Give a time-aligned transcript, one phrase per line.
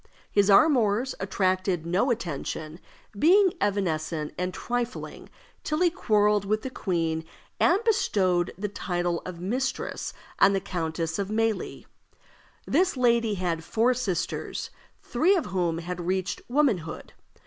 [0.31, 2.79] His amours attracted no attention,
[3.19, 5.29] being evanescent and trifling,
[5.63, 7.23] till he quarreled with the queen,
[7.59, 11.85] and bestowed the title of mistress on the Countess of Mailly.
[12.65, 14.71] This lady had four sisters,
[15.03, 17.13] three of whom had reached womanhood.